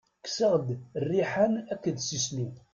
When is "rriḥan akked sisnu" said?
1.07-2.47